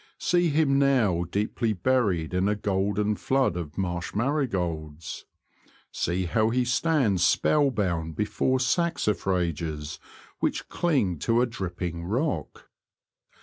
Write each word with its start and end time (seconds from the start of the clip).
See 0.17 0.49
him 0.49 0.79
now 0.79 1.25
deeply 1.29 1.73
buried 1.73 2.33
in 2.33 2.47
a 2.47 2.55
golden 2.55 3.15
flood 3.17 3.55
of 3.55 3.77
marsh 3.77 4.15
marigolds! 4.15 5.25
See 5.91 6.25
how 6.25 6.49
he 6.49 6.65
stands 6.65 7.23
spell 7.23 7.69
bound 7.69 8.15
before 8.15 8.57
saxifrages 8.57 9.99
which 10.39 10.67
cling 10.69 11.19
to 11.19 11.39
a 11.39 11.45
dripping 11.45 12.03
rock. 12.03 12.67